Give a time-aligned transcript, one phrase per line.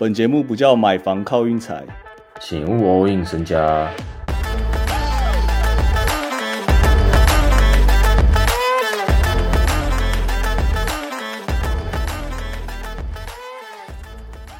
[0.00, 1.84] 本节目不叫买房靠运财，
[2.40, 3.92] 请勿 all in 身家。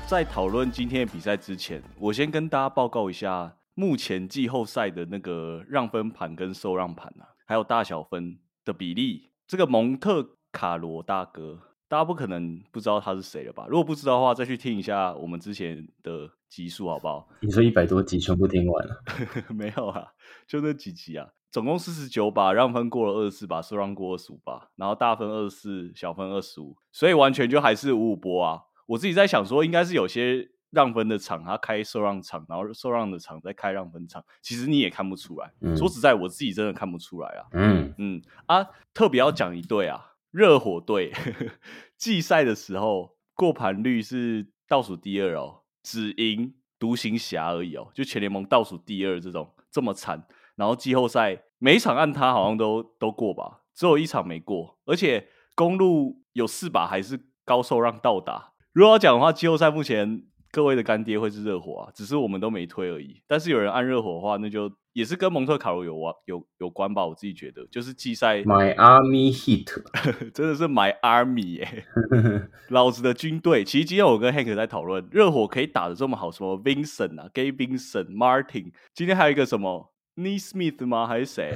[0.08, 9.30] 在讨论今天的比赛之前，我先跟大家报告一下目前季后赛的那个让分盘跟受让盘啊，还有大小分的比例。
[9.46, 13.66] 这个蒙特卡罗大哥，大家不可能不知道他是谁了吧？
[13.68, 17.28] 如果不知道的话，再去听一下我们之前的集数好不好？
[17.40, 19.02] 你说一百多集全部听完了？
[19.54, 20.08] 没有啊，
[20.46, 28.60] 就那几集啊，总共四十九把，让分过了二十四把，受让过二十五把，然后大分二十四，小分二十五，所以完全就还是五五波啊。
[28.86, 35.50] 我自己在想说，应该是有些让分的场，他开受让场，然后受让的场再开让分场，其实你也看不出来。
[35.74, 37.48] 说实在，我自己真的看不出来啊。
[37.52, 41.12] 嗯嗯啊，特别要讲一对啊，热火队
[41.96, 50.26] 季赛的时候过盘率是倒数第二哦，只赢独行侠而已哦，就全联盟倒数第二这种这么惨。
[50.56, 58.52] 然后季后赛每一场按他好像都都过吧，只有一场没过，而且公路有四把还是高受让到达。
[58.72, 63.22] 如果要讲的话，季后赛目前各位的干爹会是热火啊，只是我们都没推而已。
[63.26, 67.06] 但是有人按热火的话，那就也是跟蒙特卡罗有关有有关吧？
[67.06, 69.70] 我自己觉得，就是季赛 My Army Heat
[70.34, 71.84] 真的是 My Army 耶，
[72.70, 73.62] 老子的军队。
[73.64, 81.06] 其实今天我跟 Hank 在讨论，热火可以打的这么好，什么 Vincent 啊，Gay Vincent、Martin，今天还有一个什么 Knee Smith 吗？
[81.06, 81.54] 还是谁？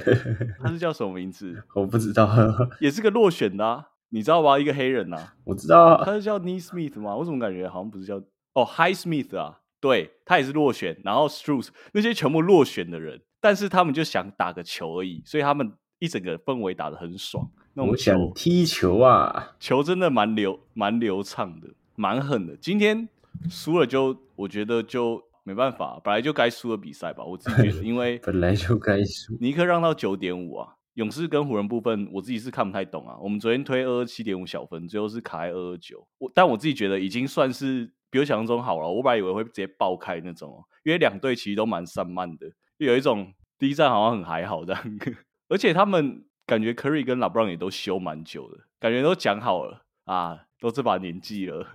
[0.63, 1.61] 他是叫什么名字？
[1.75, 2.29] 我不知道，
[2.79, 3.87] 也是个落选的。
[4.11, 4.57] 你知道吧？
[4.57, 7.13] 一个黑人呐，我知道，他是叫 Knee Smith 吗？
[7.17, 8.15] 我怎么感觉好像不是叫
[8.53, 9.59] 哦 High Smith 啊？
[9.81, 17.51] 对他也是落选，然后 Struz 那些全部落选的人，但是他们就想打个球而已，所以他们一整个氛围打得很爽。
[17.73, 22.55] 那我想踢球啊，球真的蛮流蛮流畅的，蛮狠的。
[22.55, 23.09] 今天
[23.49, 29.35] 输了就我觉得就没办法，本来就该输的比赛吧，我自己觉得， 因为本来就该输。
[29.41, 30.75] 尼克让到九点五啊。
[30.93, 33.17] 勇士跟湖人部分，我自己是看不太懂啊。
[33.19, 36.07] 我们昨天推二二七点五小分，最后是卡在二二九。
[36.19, 38.87] 我但我自己觉得已经算是比我想象中好了。
[38.87, 42.45] 我本来以为会直接爆开那种，因为两队其实都蛮散漫的，
[42.83, 44.81] 有一种第一站好像很还好这样。
[45.49, 51.67] 而且他们感觉 Curry 跟 LeBron 也都休蛮久的，感觉都讲好了啊，都这把年纪了，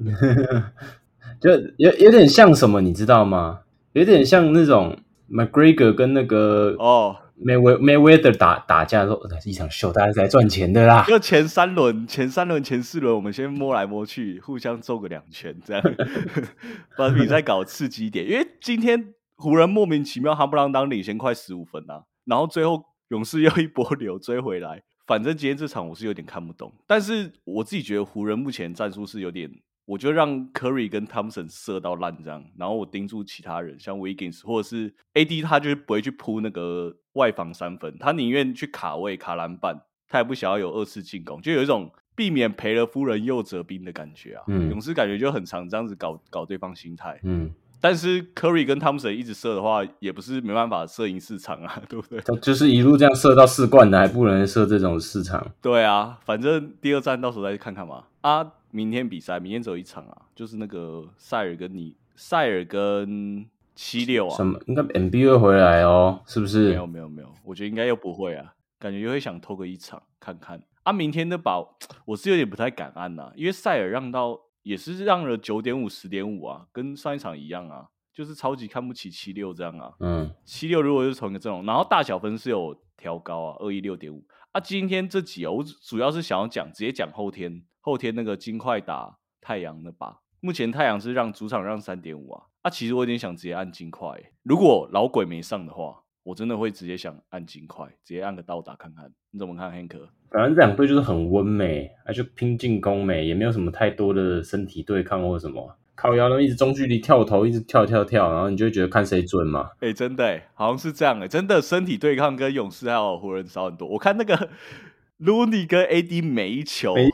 [1.41, 3.61] 就有有点像什么，你知道吗？
[3.93, 4.99] 有点像那种
[5.31, 7.17] McGregor 跟那个哦。
[7.41, 11.05] May Mayweather 打打架的时候，一场秀，大家是来赚钱的啦。
[11.07, 15.95] 就前三轮、前三轮、前四轮，我们先摸来摸去，互相揍个两拳，这样
[16.99, 18.29] 把比赛搞刺激一点。
[18.29, 24.83] 因为今天湖人莫名其妙哈不啷当领先快十五分啊，然后最后勇士又一波 流追回来。
[25.07, 29.51] 反正今天这场我是有点看不懂，但是我自己觉得湖人目前战术是有点。
[29.87, 44.45] 我就让 Curry 跟 Thompson 射到烂这样，然后我盯住其他人，像 Wiggins 或者是 AD，他就是不会去扑那个外防三分，他宁愿去卡位卡篮板，他也不想要有二次进攻，就有一种避免赔了夫人又折兵的感觉啊。
[44.47, 47.19] 勇士感觉就很常这样子搞搞对方心态。
[47.23, 52.21] 嗯，但是 Curry 跟 Thompson 一直射的话，也不是没办法射赢市场啊， 对不对？
[52.41, 55.47] 就是一路这样射到四冠的，还不能射这种市场。
[55.63, 58.05] 对啊，反正第二站到时候再去看看嘛。
[58.23, 58.53] 啊。
[58.71, 66.69] 明天比赛，明天只有一场啊，就是那个塞尔跟你塞尔跟七六啊，什么应该 MBA 会回来哦，是不是？
[66.69, 70.93] 没有没有没有，我觉得应该又不会啊，感觉又会想偷个一场看看啊。
[70.93, 79.93] 明天的宝我是有点不太敢按呐，因为塞尔让到也是让了九点五十点五啊，跟上一场一样啊，就是超级看不起七六这样啊。
[80.01, 84.61] 嗯，七六如果是同一个阵容，然后大小分是有调高啊，二一六点五啊。
[84.61, 87.65] 今天这几啊，我主要是想要讲，直接讲后天。
[87.81, 99.99] 后天那个金块打太阳的吧，目前太阳是让主场让三点五啊，啊，其实我有点想直接按金块，如果老鬼没上的话，我真的会直接想按金块，直接按个倒打看看，你怎么看，Hank？
[100.31, 109.71] 反正这两队就是很温美，而且拼进攻美，也没有什么太多的身体对抗或什么，靠腰那一直中距离跳投，一直跳跳跳，然后你就会觉得看谁准嘛。
[109.81, 113.89] 哎，真的，好像是这样哎，真的身体对抗跟勇士还有湖人少很多。
[113.89, 114.51] 我看那个
[115.21, 116.95] Looney 跟 AD 每一球。
[116.95, 117.05] 每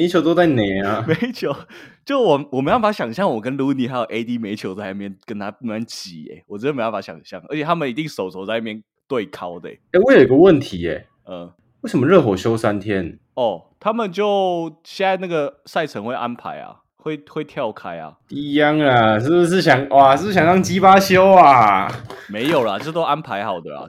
[0.00, 1.04] 一球都在哪啊？
[1.06, 1.54] 每一球，
[2.04, 7.42] 就我我没办法想象，我跟 Looney 还有 AD 每一球在那边跟他那边挤，哎，我真的没办法想象。
[7.48, 9.68] 而且他们一定手肘在那边对敲的。
[9.68, 11.52] 哎，我有一个问题，哎，嗯，
[11.82, 13.18] 为什么热火休三天？
[13.34, 18.14] 哦，他们就现在那个赛程会安排啊，会会跳开啊。
[18.28, 20.16] 一样啊，是不是想哇？
[20.16, 21.90] 是不是想让鸡巴休啊？
[22.28, 23.84] 没有啦，这都安排好的啦，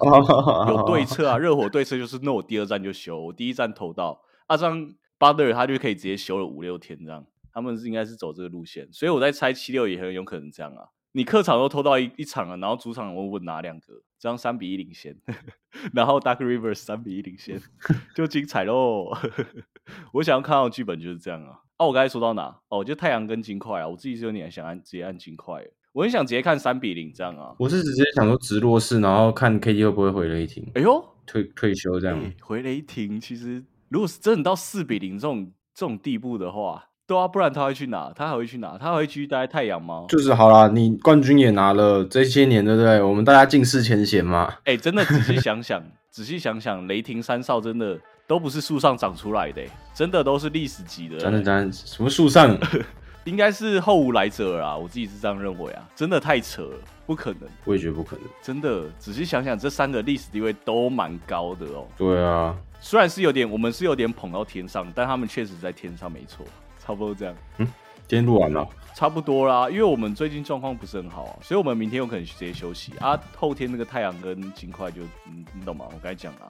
[0.68, 1.38] 有对策啊。
[1.38, 4.86] 热火对策就是，那我第二站就休，我第一站投到阿张。
[4.86, 4.94] 巴
[5.32, 7.24] 德尔他就可以直接休了五六天这样，
[7.54, 10.90] 他们是应该是走这个路线，所以我在猜七六也很有可能这样啊。
[11.16, 15.16] 你客场都偷到一一场了，然后主场我稳拿两个，这样三比一领先，
[15.94, 17.62] 然后 Dark Rivers 三比一领先，
[18.16, 19.16] 就精彩喽。
[20.14, 21.60] 我想要看到的剧本就是这样啊。
[21.78, 22.60] 哦，我刚才说到哪？
[22.70, 27.54] 哦，就太阳跟金块啊，我自己是有点想按直接按金块，我很想直接看三比零这样啊。
[27.60, 32.20] 我是直接想说直落式，然后看 KD 会不会回雷霆，哎呦，退退休这样。
[32.20, 38.12] 欸回雷霆其实如果是真的到四比零这种这种地步的话，对啊，不然他会去哪？
[38.16, 38.76] 他还会去哪？
[38.76, 40.06] 他还会继续待在太阳吗？
[40.10, 43.00] 就是好啦，你冠军也拿了，这些年对不对？
[43.04, 44.52] 我们大家尽释前嫌嘛。
[44.64, 45.80] 哎、真的仔细想想，
[46.10, 52.58] 仔细想想，雷霆三少真的都不是树上长出来的、欸真的都是历史级的、真的真的，什么树上？
[53.26, 58.26] 应该是后无来者啊，我自己是这样认为啊，真的太扯了，不可能，我也觉得不可能。
[58.42, 61.86] 真的仔细想想，这三个历史地位都蛮高的哦。
[61.96, 66.46] 对啊，虽然是有点，我们是有点捧到天上，但他们确实在天上，没错，
[66.78, 67.34] 差不多这样。
[67.58, 67.68] 嗯
[68.06, 73.18] 今天录完了，差不多啦，因为我们最近状况不是很好啊，所以我们明天有可能直接休息啊。
[73.38, 75.86] 后天那个太阳跟金块就，嗯，你懂吗？
[75.86, 76.50] 我刚才讲了，